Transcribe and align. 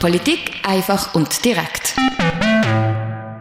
Politik 0.00 0.52
einfach 0.62 1.14
und 1.14 1.44
direkt. 1.44 1.94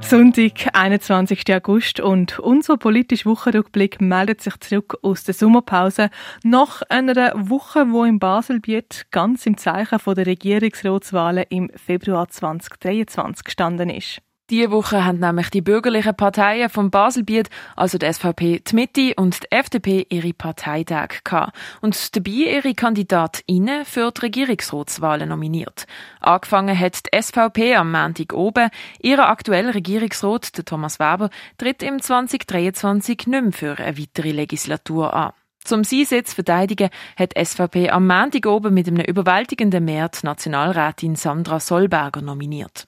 Sonntag, 0.01 0.69
21. 0.73 1.53
August 1.53 1.99
und 1.99 2.39
unser 2.39 2.77
politischer 2.77 3.29
Wochenrückblick 3.29 4.01
meldet 4.01 4.41
sich 4.41 4.59
zurück 4.59 4.97
aus 5.03 5.23
der 5.23 5.35
Sommerpause 5.35 6.09
nach 6.43 6.81
einer 6.89 7.33
Woche, 7.35 7.91
wo 7.91 8.03
in 8.03 8.17
Baselbiet 8.17 9.05
ganz 9.11 9.45
im 9.45 9.57
Zeichen 9.57 9.99
der 10.05 10.25
Regierungsratswahlen 10.25 11.45
im 11.49 11.69
Februar 11.75 12.27
2023 12.27 13.43
gestanden 13.43 13.89
ist. 13.89 14.21
Diese 14.49 14.71
Woche 14.71 15.05
haben 15.05 15.19
nämlich 15.19 15.51
die 15.51 15.61
bürgerlichen 15.61 16.15
Parteien 16.15 16.69
vom 16.69 16.89
Baselbiet, 16.89 17.51
also 17.75 17.99
die 17.99 18.11
SVP, 18.11 18.63
die 18.67 18.75
Mitte 18.75 19.13
und 19.15 19.43
die 19.43 19.51
FDP 19.51 20.07
ihre 20.09 20.33
Parteitage 20.33 21.19
gehabt 21.23 21.55
und 21.81 22.15
dabei 22.15 22.31
ihre 22.31 22.73
KandidatInnen 22.73 23.85
für 23.85 24.11
die 24.11 24.21
Regierungsratswahlen 24.21 25.29
nominiert. 25.29 25.85
Angefangen 26.19 26.77
hat 26.77 26.99
die 27.05 27.21
SVP 27.21 27.75
am 27.75 27.91
Montag 27.91 28.33
oben. 28.33 28.71
Ihr 28.99 29.19
aktueller 29.19 29.75
Regierungsrat, 29.75 30.57
der 30.57 30.65
Thomas 30.65 30.99
Weber, 30.99 31.29
tritt 31.59 31.83
im 31.83 32.01
2023 32.01 33.27
nicht 33.27 33.43
mehr 33.43 33.51
für 33.51 33.77
eine 33.77 33.99
weitere 33.99 34.31
Legislatur 34.31 35.13
an. 35.13 35.33
Zum 35.63 35.83
Sitz 35.83 36.33
verteidigen 36.33 36.89
hat 37.15 37.37
die 37.37 37.45
SVP 37.45 37.91
am 37.91 38.07
Montag 38.07 38.47
oben 38.47 38.73
mit 38.73 38.87
einem 38.87 39.05
überwältigenden 39.05 39.85
Mehr 39.85 40.09
die 40.09 40.25
Nationalrätin 40.25 41.15
Sandra 41.15 41.59
Solberger 41.59 42.23
nominiert. 42.23 42.87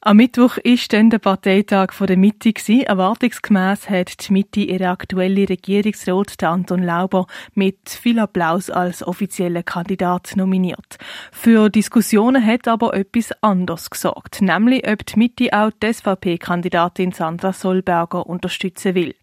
Am 0.00 0.18
Mittwoch 0.18 0.58
ist 0.58 0.92
dann 0.92 1.10
der 1.10 1.18
Parteitag 1.18 1.88
der 1.98 2.16
Mitte 2.16 2.52
gewesen. 2.52 2.82
Erwartungsgemäß 2.82 3.90
hat 3.90 4.28
die 4.28 4.32
Mitte 4.32 4.60
ihre 4.60 4.90
aktuelle 4.90 5.48
Regierungsrat, 5.48 6.40
Anton 6.44 6.84
Lauber, 6.84 7.26
mit 7.54 7.90
viel 7.90 8.20
Applaus 8.20 8.70
als 8.70 9.04
offizieller 9.04 9.64
Kandidat 9.64 10.34
nominiert. 10.36 10.98
Für 11.32 11.68
Diskussionen 11.68 12.46
hat 12.46 12.68
aber 12.68 12.94
etwas 12.94 13.32
anderes 13.42 13.90
gesorgt, 13.90 14.40
nämlich 14.40 14.88
ob 14.88 15.04
die 15.04 15.18
Mitte 15.18 15.48
auch 15.52 15.72
die 15.82 15.92
SVP-Kandidatin 15.92 17.10
Sandra 17.10 17.52
Solberger 17.52 18.24
unterstützen 18.24 18.94
will. 18.94 19.16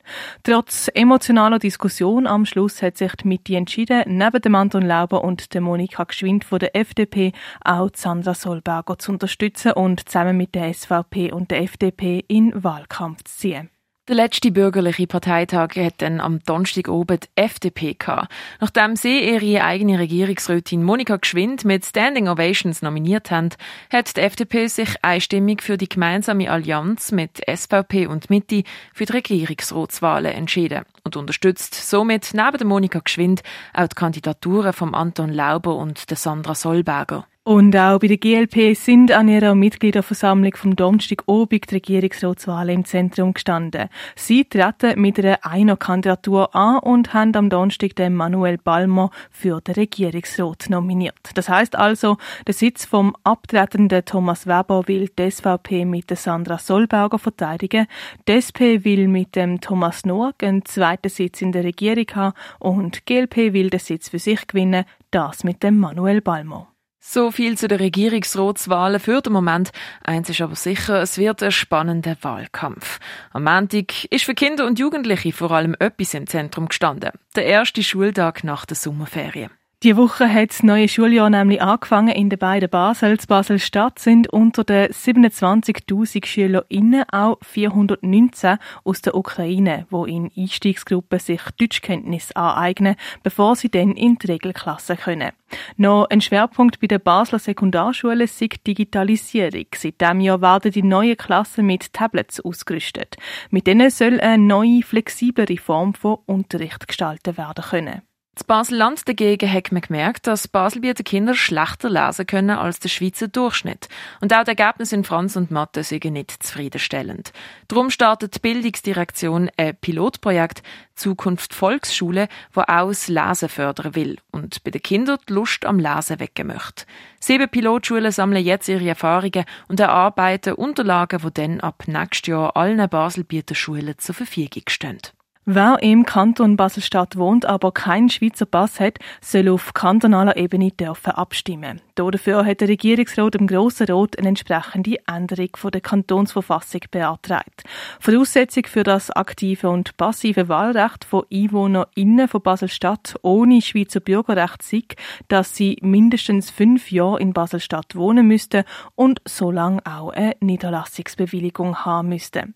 Trotz 0.44 0.92
emotionaler 0.94 1.58
Diskussion 1.58 2.28
am 2.28 2.46
Schluss 2.46 2.82
hat 2.82 2.98
sich 2.98 3.14
die 3.16 3.30
Mitte 3.30 3.56
entschieden, 3.56 4.04
neben 4.08 4.42
dem 4.42 4.56
Anton 4.56 4.84
Lauber 4.84 5.24
und 5.24 5.54
der 5.54 5.62
Monika 5.62 6.04
Geschwind 6.04 6.44
von 6.44 6.60
der 6.60 6.76
FDP 6.76 7.32
auch 7.64 7.92
Sandra 7.96 8.34
Solberger 8.34 9.00
zu 9.00 9.14
unterstützen 9.14 9.72
und 9.72 10.10
zusammen 10.10 10.36
mit 10.36 10.54
der 10.54 10.65
SVP 10.74 11.32
und 11.32 11.52
der 11.52 11.62
FDP 11.62 12.24
in 12.28 12.64
Wahlkampf 12.64 13.24
zu 13.24 13.38
ziehen. 13.38 13.70
Der 14.08 14.16
letzte 14.16 14.52
bürgerliche 14.52 15.08
Parteitag 15.08 15.76
hat 15.78 15.96
dann 15.98 16.22
am 16.22 16.38
Donnerstag 16.44 16.90
oben 16.90 17.22
die 17.22 17.42
FDP 17.42 17.96
gehabt. 17.96 18.32
Nachdem 18.60 18.96
sie 18.96 19.18
ihre 19.20 19.64
eigene 19.64 19.98
Regierungsrätin 19.98 20.84
Monika 20.84 21.16
Geschwind 21.16 21.66
mit 21.66 21.84
Standing 21.84 22.28
Ovations 22.28 22.84
nominiert 22.84 23.32
haben, 23.32 23.50
hat 23.92 24.16
die 24.16 24.22
FDP 24.22 24.68
sich 24.68 24.90
einstimmig 25.02 25.64
für 25.64 25.78
die 25.78 25.90
gemeinsame 25.90 26.52
Allianz 26.52 27.12
mit 27.12 27.42
SVP 27.50 28.06
und 28.06 28.30
Mitte 28.30 28.62
für 28.94 29.08
die 29.08 29.14
Regierungsratswahlen 29.14 30.34
entschieden 30.34 30.86
und 31.04 31.16
unterstützt 31.16 31.74
somit 31.74 32.30
neben 32.36 32.58
der 32.60 32.68
Monika 32.68 33.00
Geschwind 33.00 33.42
auch 33.74 33.88
die 33.88 33.96
Kandidaturen 33.96 34.74
von 34.74 34.94
Anton 34.94 35.34
Lauber 35.34 35.76
und 35.78 36.12
der 36.12 36.18
Sandra 36.18 36.54
Solberger. 36.54 37.26
Und 37.48 37.78
auch 37.78 38.00
bei 38.00 38.08
der 38.08 38.18
GLP 38.18 38.76
sind 38.76 39.12
an 39.12 39.28
ihrer 39.28 39.54
Mitgliederversammlung 39.54 40.56
vom 40.56 40.76
Donnerstag 40.76 41.22
obig 41.28 41.68
die 41.68 41.76
Regierungsratswahlen 41.76 42.78
im 42.78 42.86
Zentrum 42.86 43.36
gestanden. 43.36 43.90
Sie 44.16 44.46
treten 44.46 45.00
mit 45.00 45.20
einer 45.20 45.46
Einer-Kandidatur 45.46 46.56
an 46.56 46.80
und 46.80 47.14
haben 47.14 47.36
am 47.36 47.52
Donnerstag 47.52 47.96
den 47.98 48.16
Manuel 48.16 48.58
Balmer 48.58 49.12
für 49.30 49.62
den 49.62 49.76
Regierungsrat 49.76 50.72
nominiert. 50.72 51.20
Das 51.36 51.48
heißt 51.48 51.76
also, 51.76 52.18
der 52.48 52.56
Sitz 52.56 52.84
vom 52.84 53.16
abtretenden 53.24 54.04
Thomas 54.06 54.48
Weber 54.48 54.88
will 54.88 55.12
die 55.16 55.30
SVP 55.30 55.86
mit 55.86 56.10
der 56.10 56.18
Sandra 56.18 56.58
Solberger 56.58 57.20
verteidigen. 57.20 57.86
Die 58.28 58.32
SP 58.42 58.82
will 58.84 59.08
mit 59.08 59.36
dem 59.36 59.62
Thomas 59.62 60.04
Noack 60.04 60.42
einen 60.42 60.66
zweiten 60.66 61.10
Sitz 61.10 61.44
in 61.44 61.52
der 61.52 61.64
Regierung 61.64 62.08
haben 62.16 62.34
und 62.58 63.08
die 63.08 63.14
GLP 63.14 63.54
will 63.54 63.70
den 63.70 63.80
Sitz 63.80 64.10
für 64.10 64.18
sich 64.18 64.48
gewinnen, 64.48 64.86
das 65.12 65.44
mit 65.44 65.62
dem 65.62 65.78
Manuel 65.78 66.22
Balmer. 66.22 66.70
So 67.08 67.30
viel 67.30 67.56
zu 67.56 67.68
den 67.68 67.78
Regierungsratswahlen 67.78 69.00
für 69.00 69.22
den 69.22 69.32
Moment. 69.32 69.72
Eins 70.04 70.28
ist 70.28 70.42
aber 70.42 70.56
sicher, 70.56 71.02
es 71.02 71.20
wird 71.20 71.44
ein 71.44 71.52
spannender 71.52 72.18
Wahlkampf. 72.22 73.00
Am 73.32 73.44
Montag 73.44 74.06
ist 74.06 74.26
für 74.26 74.34
Kinder 74.34 74.66
und 74.66 74.80
Jugendliche 74.80 75.32
vor 75.32 75.52
allem 75.52 75.76
etwas 75.80 76.16
im 76.16 76.26
Zentrum 76.26 76.68
gestanden. 76.68 77.12
Der 77.36 77.46
erste 77.46 77.84
Schultag 77.84 78.44
nach 78.44 78.66
der 78.66 78.76
Sommerferien. 78.76 79.52
Die 79.84 79.98
Woche 79.98 80.34
hat 80.34 80.50
das 80.50 80.64
neue 80.64 80.88
Schuljahr 80.88 81.30
nämlich 81.30 81.62
angefangen 81.62 82.16
in 82.16 82.30
den 82.30 82.40
beiden 82.40 82.70
Basel. 82.70 83.12
In 83.12 83.18
Basel-Stadt 83.28 84.00
sind 84.00 84.32
unter 84.32 84.64
den 84.64 84.88
27.000 84.88 86.26
SchülerInnen 86.26 87.04
auch 87.12 87.38
419 87.44 88.58
aus 88.86 89.02
der 89.02 89.16
Ukraine, 89.16 89.86
wo 89.90 90.06
in 90.06 90.32
Einstiegsgruppen 90.36 91.20
sich 91.20 91.42
Deutschkenntnis 91.60 92.32
aneignen, 92.32 92.96
bevor 93.22 93.58
sie 93.58 93.70
dann 93.70 93.92
in 93.92 94.18
die 94.18 94.28
Regelklasse 94.28 94.96
können. 94.96 95.32
Noch 95.76 96.08
ein 96.10 96.22
Schwerpunkt 96.22 96.80
bei 96.80 96.88
der 96.88 97.00
Basler 97.00 97.40
Sekundarschule 97.40 98.24
ist 98.24 98.40
die 98.40 98.50
Digitalisierung. 98.50 99.66
Seit 99.76 100.00
diesem 100.00 100.22
Jahr 100.22 100.42
werden 100.42 100.72
die 100.72 100.84
neuen 100.84 101.18
Klassen 101.18 101.66
mit 101.66 101.92
Tablets 101.94 102.40
ausgerüstet. 102.40 103.18
Mit 103.52 103.68
denen 103.68 103.92
soll 103.92 104.22
eine 104.22 104.42
neue, 104.42 104.84
flexiblere 104.84 105.58
Form 105.58 105.94
von 105.94 106.20
Unterricht 106.26 106.88
gestaltet 106.88 107.38
werden 107.38 107.64
können. 107.64 108.02
Das 108.36 108.44
Basel-Land 108.44 109.08
dagegen 109.08 109.50
hat 109.50 109.72
man 109.72 109.82
gemerkt, 109.82 110.28
dass 110.28 110.50
Baselbieter 110.50 111.06
Kinder 111.06 111.36
schlechter 111.36 111.90
lesen 111.90 112.28
können 112.28 112.58
als 112.58 112.80
der 112.80 112.90
Schweizer 112.90 113.30
Durchschnitt. 113.30 113.88
Und 114.20 114.34
auch 114.34 114.44
die 114.44 114.50
Ergebnisse 114.50 114.96
in 114.96 115.06
Franz 115.06 115.38
und 115.38 115.52
Mathe 115.52 115.84
sind 115.84 116.04
nicht 116.04 116.44
zufriedenstellend. 116.44 117.32
Darum 117.70 117.90
startet 117.90 118.36
die 118.36 118.40
Bildungsdirektion 118.40 119.50
ein 119.56 119.78
Pilotprojekt 119.78 120.64
Zukunft 120.96 121.54
Volksschule, 121.54 122.28
wo 122.52 122.62
auch 122.62 122.90
das 122.90 123.08
Lesen 123.08 123.48
fördern 123.48 123.96
will 123.96 124.18
und 124.32 124.62
bei 124.66 124.72
den 124.72 124.84
Kindern 124.84 125.18
die 125.30 125.34
Lust 125.34 125.66
am 125.66 125.80
Lesen 125.80 126.20
wecken 126.20 126.48
möchte. 126.48 126.86
Sieben 127.22 127.48
Pilotschulen 127.48 128.12
sammeln 128.12 128.44
jetzt 128.44 128.68
ihre 128.68 128.86
Erfahrungen 128.86 129.46
und 129.70 129.80
erarbeiten 129.80 130.56
Unterlagen, 130.56 131.22
die 131.26 131.34
dann 131.34 131.62
ab 131.62 131.84
nächstes 131.88 132.28
Jahr 132.28 132.58
allen 132.58 132.90
Baselbieter 132.90 133.56
Schulen 133.56 133.98
zur 133.98 134.16
Verfügung 134.16 134.64
stehen. 134.68 135.00
Wer 135.48 135.84
im 135.84 136.08
Kanton 136.08 136.58
Basel-Stadt 136.58 137.18
wohnt, 137.18 137.46
aber 137.46 137.72
keinen 137.72 138.10
Schweizer 138.10 138.48
Pass 138.48 138.80
hat, 138.80 138.98
soll 139.22 139.48
auf 139.50 139.76
kantonaler 139.76 140.38
Ebene 140.38 140.72
dürfen 140.72 141.12
abstimmen. 141.12 141.82
Dafür 141.94 142.44
hat 142.44 142.62
der 142.62 142.68
Regierungsrat 142.68 143.36
im 143.36 143.46
Grossen 143.46 143.86
Rat 143.86 144.18
eine 144.18 144.30
entsprechende 144.30 144.98
Änderung 145.06 145.50
von 145.56 145.70
der 145.70 145.82
Kantonsverfassung 145.82 146.82
beantragt. 146.90 147.64
Voraussetzung 148.00 148.66
für 148.66 148.82
das 148.82 149.12
aktive 149.12 149.70
und 149.70 149.96
passive 149.98 150.50
Wahlrecht 150.50 151.06
von 151.06 151.26
EinwohnerInnen 151.32 152.28
von 152.28 152.42
Basel-Stadt 152.42 153.14
ohne 153.22 153.62
Schweizer 153.62 154.00
Bürgerrecht 154.00 154.64
sei, 154.64 154.82
dass 155.28 155.56
sie 155.56 155.78
mindestens 155.84 156.50
fünf 156.50 156.92
Jahre 156.92 157.20
in 157.20 157.34
Basel-Stadt 157.34 157.96
wohnen 157.96 158.28
müssten 158.28 158.64
und 158.96 159.22
so 159.26 159.52
lange 159.52 159.86
auch 159.86 160.10
eine 160.10 160.34
Niederlassungsbewilligung 160.40 161.86
haben 161.86 162.10
müssten. 162.10 162.56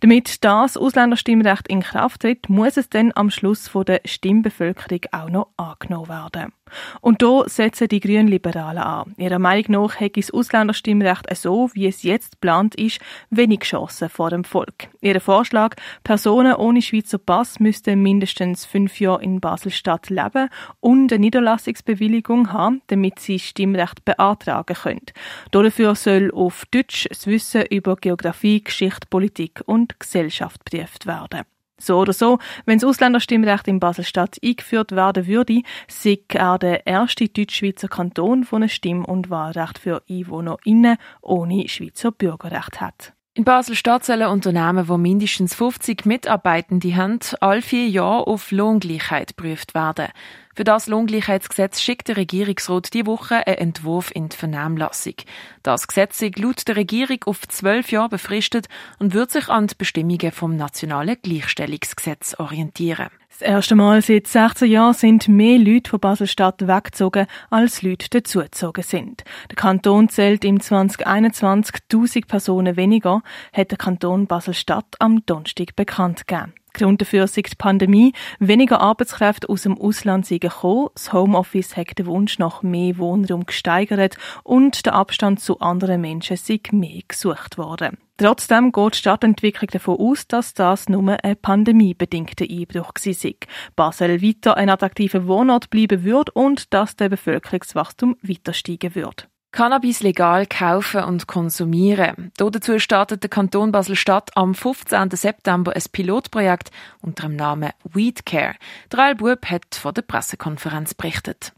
Damit 0.00 0.44
das 0.44 0.76
Ausländerstimmrecht 0.76 1.68
in 1.68 1.82
Kraft 1.82 2.22
tritt, 2.22 2.48
muss 2.48 2.76
es 2.76 2.88
dann 2.88 3.12
am 3.14 3.30
Schluss 3.30 3.68
von 3.68 3.84
der 3.84 4.00
Stimmbevölkerung 4.04 5.00
auch 5.12 5.30
noch 5.30 5.48
angenommen 5.56 6.08
werden. 6.08 6.52
Und 7.00 7.22
da 7.22 7.44
setzen 7.46 7.88
die 7.88 8.00
Grünen 8.00 8.28
Liberalen 8.28 8.78
an. 8.78 9.14
Ihrer 9.16 9.38
Meinung 9.38 9.64
nach 9.68 10.00
hat 10.00 10.16
das 10.16 10.30
Ausländerstimmrecht 10.30 11.26
so, 11.36 11.70
wie 11.74 11.86
es 11.86 12.02
jetzt 12.02 12.32
geplant 12.32 12.74
ist, 12.74 13.00
wenig 13.30 13.60
Chancen 13.60 14.08
vor 14.08 14.30
dem 14.30 14.44
Volk. 14.44 14.88
Ihr 15.00 15.20
Vorschlag, 15.20 15.76
Personen 16.04 16.54
ohne 16.54 16.82
Schweizer 16.82 17.18
Pass 17.18 17.60
müssten 17.60 18.02
mindestens 18.02 18.64
fünf 18.64 19.00
Jahre 19.00 19.22
in 19.22 19.40
Basel-Stadt 19.40 20.10
leben 20.10 20.48
und 20.80 21.12
eine 21.12 21.20
Niederlassungsbewilligung 21.20 22.52
haben, 22.52 22.82
damit 22.88 23.18
sie 23.18 23.38
Stimmrecht 23.38 24.04
beantragen 24.04 24.76
können. 24.76 25.06
Dafür 25.50 25.94
soll 25.94 26.30
auf 26.32 26.64
Deutsch 26.70 27.06
das 27.08 27.26
Wissen 27.26 27.64
über 27.70 27.96
Geografie, 27.96 28.62
Geschichte, 28.62 29.06
Politik 29.08 29.62
und 29.66 29.98
Gesellschaft 29.98 30.64
prüft 30.64 31.06
werden. 31.06 31.42
So 31.84 31.98
oder 31.98 32.12
so, 32.12 32.38
wenn 32.64 32.78
das 32.78 32.88
Ausländerstimmrecht 32.88 33.66
in 33.66 33.80
Basel-Stadt 33.80 34.36
eingeführt 34.44 34.92
werden 34.92 35.26
würde, 35.26 35.62
sei 35.88 36.18
er 36.28 36.58
der 36.58 36.86
erste 36.86 37.28
deutsch-schweizer 37.28 37.88
Kanton, 37.88 38.46
der 38.50 38.58
ein 38.60 38.68
Stimm- 38.68 39.04
und 39.04 39.30
Wahlrecht 39.30 39.78
für 39.78 40.02
EinwohnerInnen 40.08 40.96
ohne 41.22 41.68
Schweizer 41.68 42.12
Bürgerrecht 42.12 42.80
hat. 42.80 43.14
In 43.34 43.44
Basel-Stadt 43.44 44.04
sollen 44.04 44.28
Unternehmen, 44.28 44.86
die 44.86 44.98
mindestens 44.98 45.54
50 45.54 46.04
Mitarbeitende 46.04 46.94
haben, 46.94 47.18
alle 47.40 47.62
vier 47.62 47.88
Jahre 47.88 48.26
auf 48.26 48.50
Lohngleichheit 48.50 49.36
geprüft 49.36 49.74
werden. 49.74 50.08
Für 50.54 50.64
das 50.64 50.86
Lohngleichheitsgesetz 50.86 51.80
schickt 51.80 52.08
der 52.08 52.18
Regierungsrat 52.18 52.92
die 52.92 53.06
Woche 53.06 53.46
einen 53.46 53.56
Entwurf 53.56 54.10
in 54.14 54.28
die 54.28 54.36
Vernehmlassung. 54.36 55.14
Das 55.62 55.88
Gesetz 55.88 56.20
ist 56.20 56.38
laut 56.38 56.68
der 56.68 56.76
Regierung 56.76 57.18
auf 57.24 57.48
zwölf 57.48 57.90
Jahre 57.90 58.10
befristet 58.10 58.68
und 58.98 59.14
wird 59.14 59.30
sich 59.30 59.48
an 59.48 59.66
die 59.66 59.74
Bestimmungen 59.74 60.30
vom 60.30 60.56
Nationalen 60.56 61.16
Gleichstellungsgesetz 61.22 62.36
orientieren. 62.38 63.08
Das 63.30 63.40
erste 63.40 63.74
Mal 63.74 64.02
seit 64.02 64.26
16 64.26 64.70
Jahren 64.70 64.92
sind 64.92 65.26
mehr 65.26 65.58
Leute 65.58 65.88
von 65.88 66.00
Basel-Stadt 66.00 66.66
weggezogen, 66.68 67.26
als 67.48 67.80
Leute 67.80 68.10
dazugezogen 68.10 68.84
sind. 68.84 69.24
Der 69.48 69.56
Kanton 69.56 70.10
zählt 70.10 70.44
im 70.44 70.60
2021 70.60 71.76
1000 71.90 72.28
Personen 72.28 72.76
weniger, 72.76 73.22
hat 73.54 73.70
der 73.70 73.78
Kanton 73.78 74.26
Basel-Stadt 74.26 74.96
am 74.98 75.24
Donnerstag 75.24 75.74
bekannt 75.76 76.26
gegeben. 76.26 76.52
Grund 76.72 77.00
dafür 77.00 77.24
ist 77.24 77.36
die 77.36 77.42
Pandemie. 77.56 78.12
Weniger 78.38 78.80
Arbeitskräfte 78.80 79.48
aus 79.48 79.62
dem 79.62 79.78
Ausland 79.78 80.26
sind 80.26 80.40
gekommen. 80.40 80.88
Das 80.94 81.12
Homeoffice 81.12 81.76
hat 81.76 81.98
den 81.98 82.06
Wunsch 82.06 82.38
nach 82.38 82.62
mehr 82.62 82.98
Wohnraum 82.98 83.46
gesteigert 83.46 84.16
und 84.44 84.86
der 84.86 84.94
Abstand 84.94 85.40
zu 85.40 85.60
anderen 85.60 86.00
Menschen 86.00 86.34
ist 86.34 86.72
mehr 86.72 87.00
gesucht 87.06 87.58
worden. 87.58 87.98
Trotzdem 88.18 88.70
geht 88.72 88.94
die 88.94 88.98
Stadtentwicklung 88.98 89.68
davon 89.72 89.98
aus, 89.98 90.28
dass 90.28 90.54
das 90.54 90.88
nur 90.88 91.16
ein 91.24 91.36
pandemiebedingter 91.36 92.44
Einbruch 92.48 92.92
war. 92.94 93.32
Basel 93.74 94.22
weiter 94.22 94.56
ein 94.56 94.68
attraktiver 94.68 95.26
Wohnort 95.26 95.70
bleiben 95.70 96.04
wird 96.04 96.30
und 96.30 96.72
dass 96.72 96.94
der 96.94 97.08
Bevölkerungswachstum 97.08 98.16
weiter 98.22 98.52
steigen 98.52 98.94
wird. 98.94 99.28
Cannabis 99.52 100.00
legal 100.00 100.46
kaufen 100.46 101.04
und 101.04 101.26
konsumieren. 101.26 102.32
Dazu 102.38 102.78
startet 102.78 103.22
der 103.22 103.28
Kanton 103.28 103.70
Basel-Stadt 103.70 104.30
am 104.34 104.54
15. 104.54 105.10
September 105.10 105.76
ein 105.76 105.82
Pilotprojekt 105.92 106.70
unter 107.02 107.28
dem 107.28 107.36
Namen 107.36 107.70
Weed 107.84 108.24
Care. 108.24 108.54
Drei 108.88 109.12
Bub 109.12 109.44
hat 109.44 109.74
von 109.74 109.92
der 109.92 110.02
Pressekonferenz 110.02 110.94
berichtet. 110.94 111.52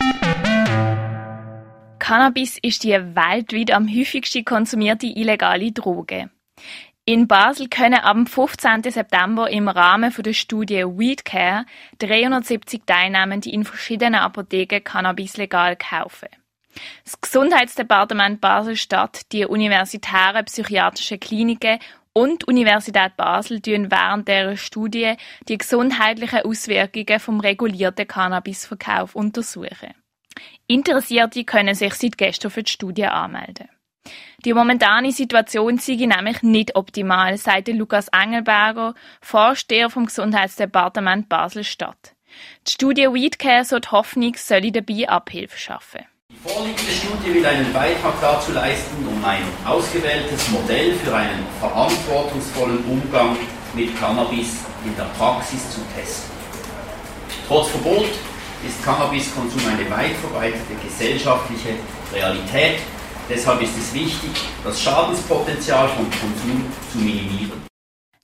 Cannabis 2.00 2.58
ist 2.60 2.82
die 2.82 2.90
weltweit 2.90 3.70
am 3.70 3.86
häufigsten 3.86 4.44
konsumierte 4.44 5.06
illegale 5.06 5.70
Droge. 5.70 6.30
In 7.04 7.28
Basel 7.28 7.68
können 7.68 8.00
am 8.02 8.26
15. 8.26 8.82
September 8.90 9.48
im 9.48 9.68
Rahmen 9.68 10.12
der 10.18 10.32
Studie 10.32 10.84
Weed 10.84 11.24
Care 11.24 11.64
370 12.00 12.82
Teilnehmende 12.86 13.50
in 13.50 13.64
verschiedenen 13.64 14.16
Apotheken 14.16 14.82
Cannabis 14.82 15.36
legal 15.36 15.76
kaufen. 15.76 16.28
Das 17.04 17.20
Gesundheitsdepartement 17.20 18.40
Basel-Stadt, 18.40 19.32
die 19.32 19.46
universitären 19.46 20.44
psychiatrischen 20.44 21.20
Kliniken 21.20 21.78
und 22.12 22.42
die 22.42 22.46
Universität 22.46 23.16
Basel 23.16 23.60
tun 23.60 23.90
während 23.90 24.28
der 24.28 24.56
Studie 24.56 25.14
die 25.48 25.58
gesundheitlichen 25.58 26.40
Auswirkungen 26.40 27.20
vom 27.20 27.40
regulierten 27.40 28.06
Cannabisverkauf 28.06 29.14
untersuchen. 29.14 29.94
Interessierte 30.66 31.44
können 31.44 31.74
sich 31.74 31.94
seit 31.94 32.16
gestern 32.16 32.50
für 32.50 32.62
die 32.62 32.70
Studie 32.70 33.06
anmelden. 33.06 33.68
Die 34.44 34.52
momentane 34.52 35.12
Situation 35.12 35.78
sei 35.78 35.94
nämlich 35.94 36.42
nicht 36.42 36.76
optimal, 36.76 37.36
sagt 37.38 37.68
Lukas 37.68 38.08
Engelberger, 38.08 38.94
Vorsteher 39.20 39.90
vom 39.90 40.06
Gesundheitsdepartement 40.06 41.28
Basel-Stadt. 41.28 42.14
Die 42.66 42.72
Studie 42.72 43.06
Weedcare 43.06 43.64
soll 43.64 43.80
die 43.80 43.88
Hoffnung, 43.88 44.34
solle 44.36 44.72
dabei 44.72 45.08
Abhilfe 45.08 45.58
schaffen. 45.58 46.04
Die 46.44 46.50
vorliegende 46.50 46.92
Studie 46.92 47.32
will 47.32 47.46
einen 47.46 47.72
Beitrag 47.72 48.20
dazu 48.20 48.52
leisten, 48.52 49.08
um 49.08 49.24
ein 49.24 49.44
ausgewähltes 49.64 50.50
Modell 50.50 50.92
für 50.92 51.14
einen 51.14 51.46
verantwortungsvollen 51.58 52.84
Umgang 52.84 53.34
mit 53.72 53.98
Cannabis 53.98 54.58
in 54.84 54.94
der 54.94 55.04
Praxis 55.16 55.70
zu 55.70 55.80
testen. 55.96 56.30
Trotz 57.48 57.68
Verbot 57.68 58.10
ist 58.66 58.84
Cannabiskonsum 58.84 59.62
eine 59.66 59.90
weit 59.90 60.16
verbreitete 60.16 60.74
gesellschaftliche 60.84 61.76
Realität. 62.12 62.80
Deshalb 63.30 63.62
ist 63.62 63.78
es 63.78 63.94
wichtig, 63.94 64.32
das 64.62 64.82
Schadenspotenzial 64.82 65.88
von 65.88 66.04
Konsum 66.10 66.70
zu 66.92 66.98
minimieren. 66.98 67.64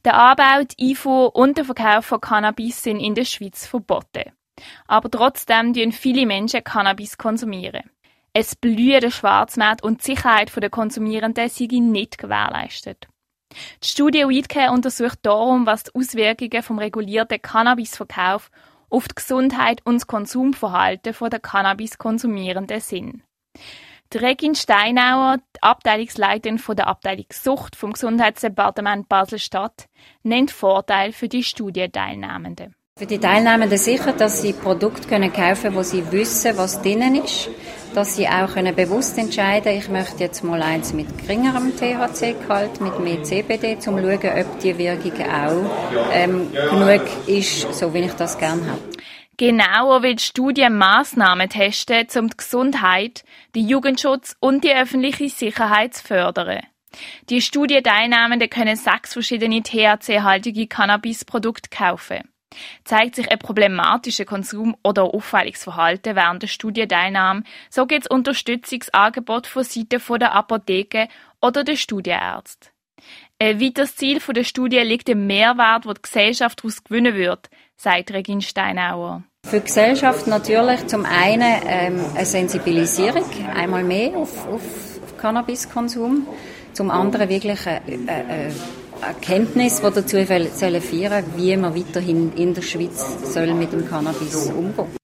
Der 0.05 0.15
Anbau, 0.19 0.65
die 0.65 0.91
Einfuhr 0.91 1.35
und 1.35 1.57
der 1.57 1.65
Verkauf 1.65 2.05
von 2.05 2.21
Cannabis 2.21 2.83
sind 2.83 3.01
in 3.01 3.15
der 3.15 3.25
Schweiz 3.25 3.67
verboten. 3.67 4.31
Aber 4.87 5.11
trotzdem 5.11 5.73
konsumieren 5.73 5.93
viele 5.93 6.27
Menschen 6.27 6.63
Cannabis 6.63 7.17
konsumieren. 7.17 7.89
Es 8.33 8.55
blühende 8.55 9.11
Schwarzmarkt 9.11 9.83
und 9.83 10.01
die 10.01 10.13
Sicherheit 10.13 10.55
der 10.55 10.71
Konsumierenden 10.71 11.49
sind 11.49 11.73
nicht 11.73 12.17
gewährleistet. 12.17 13.09
Die 13.83 13.89
Studie 13.89 14.29
Weedcare 14.29 14.71
untersucht 14.71 15.19
darum, 15.23 15.67
was 15.67 15.85
die 15.85 15.95
Auswirkungen 15.95 16.63
vom 16.63 16.79
regulierten 16.79 17.43
Cannabisverkauf 17.43 18.51
auf 18.89 19.09
die 19.09 19.17
Gesundheit 19.17 19.81
und 19.85 19.97
das 19.97 20.07
Konsumverhalten 20.07 21.15
der 21.31 21.41
Cannabis-Konsumierenden 21.41 22.81
sind. 22.81 23.23
Die 24.13 24.19
Regin 24.19 24.55
Steinauer, 24.55 25.39
die 25.57 25.63
Abteilungsleiterin 25.63 26.61
der 26.77 26.87
Abteilung 26.87 27.27
Sucht 27.33 27.77
vom 27.77 27.93
Gesundheitsdepartement 27.93 29.09
Basel-Stadt, 29.09 29.87
nennt 30.23 30.51
Vorteile 30.51 31.13
für 31.13 31.29
die 31.29 31.45
Studienteilnehmenden. 31.45 32.75
Für 33.01 33.07
die 33.07 33.19
Teilnehmenden 33.19 33.79
sicher, 33.79 34.13
dass 34.13 34.43
sie 34.43 34.53
Produkte 34.53 35.09
können 35.09 35.33
kaufen 35.33 35.63
können, 35.63 35.75
wo 35.75 35.83
sie 35.83 36.13
wissen, 36.13 36.59
was 36.59 36.83
drinnen 36.83 37.15
ist. 37.15 37.49
Dass 37.95 38.17
sie 38.17 38.29
auch 38.29 38.53
können 38.53 38.77
bewusst 38.77 39.17
entscheiden 39.17 39.75
ich 39.75 39.89
möchte 39.89 40.25
jetzt 40.25 40.45
mal 40.45 40.61
eins 40.61 40.93
mit 40.93 41.07
geringerem 41.17 41.73
THC-Gehalt, 41.75 42.83
mit 42.83 43.01
mehr 43.01 43.23
CBD, 43.23 43.77
um 43.77 43.81
zu 43.81 43.91
schauen, 43.91 44.45
ob 44.45 44.61
die 44.61 44.77
Wirkung 44.77 45.13
auch 45.33 46.11
ähm, 46.13 46.53
genug 46.53 47.01
ist, 47.27 47.73
so 47.73 47.95
wie 47.95 48.01
ich 48.01 48.13
das 48.13 48.37
gerne 48.37 48.67
habe. 48.67 48.83
Genauer 49.39 50.03
will 50.03 50.17
die 50.17 50.23
Studie 50.23 50.69
Massnahmen 50.69 51.49
testen, 51.49 52.07
um 52.19 52.29
die 52.29 52.37
Gesundheit, 52.37 53.25
den 53.55 53.67
Jugendschutz 53.67 54.37
und 54.41 54.63
die 54.63 54.75
öffentliche 54.75 55.31
Sicherheit 55.31 55.95
zu 55.95 56.05
fördern. 56.05 56.67
Die 57.31 57.41
Studienteilnehmenden 57.41 58.51
können 58.51 58.77
sechs 58.77 59.15
verschiedene 59.15 59.63
THC-haltige 59.63 60.67
Cannabisprodukte 60.67 61.71
kaufen. 61.71 62.30
Zeigt 62.85 63.15
sich 63.15 63.31
ein 63.31 63.39
problematischer 63.39 64.25
Konsum 64.25 64.77
oder 64.83 65.05
auffälliges 65.05 65.65
Verhalten 65.65 66.17
während 66.17 66.43
der 66.43 66.49
Studienteilnahme, 66.49 67.45
so 67.71 67.87
gibt 67.87 68.05
es 68.05 68.11
Unterstützungsangebot 68.11 69.47
von 69.47 69.65
Seiten 69.65 70.19
der 70.19 70.35
Apotheke 70.35 71.09
oder 71.41 71.65
der 71.65 71.77
Studienärzte. 71.77 72.71
Ein 73.39 73.61
weiteres 73.61 73.97
Ziel 73.97 74.21
der 74.21 74.45
Studie 74.45 74.81
liegt 74.81 75.09
im 75.09 75.27
Mehrwert, 75.27 75.87
den 75.87 75.95
die 75.95 76.03
Gesellschaft 76.03 76.61
daraus 76.61 76.85
gewinnen 76.85 77.15
wird, 77.15 77.49
sagt 77.77 78.13
Regine 78.13 78.43
Steinauer. 78.43 79.23
Für 79.47 79.61
die 79.61 79.67
Gesellschaft 79.67 80.27
natürlich 80.27 80.87
zum 80.87 81.07
einen 81.07 81.63
ähm, 81.67 82.05
eine 82.15 82.27
Sensibilisierung, 82.27 83.25
einmal 83.55 83.83
mehr 83.83 84.15
auf, 84.17 84.47
auf 84.47 84.63
Cannabiskonsum, 85.17 86.27
zum 86.75 86.91
anderen 86.91 87.29
wirklich 87.31 87.67
eine, 87.67 87.81
eine 88.07 88.55
Erkenntnis, 89.03 89.81
die 89.81 89.91
dazu 89.91 90.17
führen 90.27 91.25
wie 91.37 91.57
man 91.57 91.75
weiterhin 91.75 92.33
in 92.35 92.55
der 92.55 92.63
Schweiz 92.63 93.33
soll 93.33 93.55
mit 93.55 93.73
dem 93.73 93.89
Cannabis 93.89 94.51
umgehen 94.51 94.97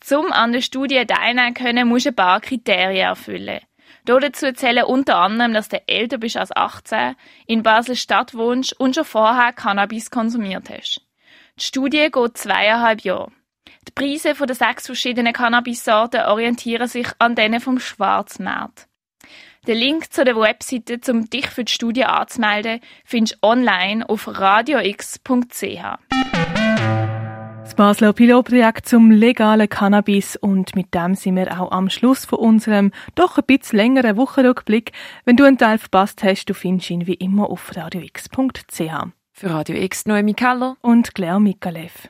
Zum 0.00 0.32
an 0.32 0.52
der 0.52 0.60
Studie 0.62 1.04
teilnehmen 1.06 1.54
können, 1.54 1.88
musst 1.88 2.06
du 2.06 2.10
ein 2.10 2.16
paar 2.16 2.40
Kriterien 2.40 3.08
erfüllen. 3.08 3.60
Dazu 4.04 4.52
zählen 4.52 4.84
unter 4.84 5.16
anderem, 5.16 5.52
dass 5.52 5.68
du 5.68 5.80
älter 5.86 6.18
bist 6.18 6.36
als 6.36 6.54
18, 6.54 7.16
in 7.46 7.62
Basel-Stadt 7.62 8.34
wohnst 8.34 8.78
und 8.78 8.94
schon 8.94 9.04
vorher 9.04 9.52
Cannabis 9.52 10.10
konsumiert 10.10 10.70
hast. 10.70 11.02
Die 11.58 11.64
Studie 11.64 12.08
geht 12.10 12.38
zweieinhalb 12.38 13.02
Jahre. 13.02 13.32
Die 13.88 13.92
Preise 13.92 14.34
der 14.34 14.54
sechs 14.54 14.86
verschiedenen 14.86 15.32
Cannabis-Sorten 15.32 16.22
orientieren 16.22 16.88
sich 16.88 17.08
an 17.18 17.34
denen 17.34 17.60
vom 17.60 17.78
Schwarzmarkt. 17.78 18.88
Den 19.66 19.78
Link 19.78 20.12
zu 20.12 20.24
der 20.24 20.36
Webseite, 20.36 21.00
um 21.10 21.28
dich 21.28 21.48
für 21.48 21.64
die 21.64 21.72
Studie 21.72 22.04
anzumelden, 22.04 22.78
findest 23.04 23.38
du 23.42 23.48
online 23.48 24.08
auf 24.08 24.28
radiox.ch. 24.28 25.18
Das 27.64 27.74
Basler 27.74 28.12
Pilotprojekt 28.12 28.88
zum 28.88 29.10
legalen 29.10 29.68
Cannabis 29.68 30.36
und 30.36 30.76
mit 30.76 30.94
dem 30.94 31.16
sind 31.16 31.34
wir 31.34 31.60
auch 31.60 31.72
am 31.72 31.90
Schluss 31.90 32.24
von 32.24 32.38
unserem 32.38 32.92
doch 33.16 33.38
ein 33.38 33.44
bisschen 33.44 33.78
längeren 33.78 34.16
Wochenrückblick. 34.16 34.92
Wenn 35.24 35.36
du 35.36 35.42
einen 35.42 35.58
Teil 35.58 35.78
verpasst 35.78 36.22
hast, 36.22 36.44
du 36.44 36.54
findest 36.54 36.90
ihn 36.90 37.08
wie 37.08 37.14
immer 37.14 37.50
auf 37.50 37.74
radiox.ch. 37.74 38.78
Für 39.32 39.50
Radio 39.50 39.76
X 39.76 40.06
Noemi 40.06 40.34
Keller 40.34 40.76
und 40.80 41.12
Claire 41.12 41.40
Mikalev. 41.40 42.08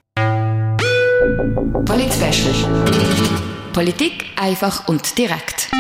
Polit 1.86 2.12
Politik 3.72 4.26
einfach 4.36 4.88
und 4.88 5.16
direkt. 5.16 5.70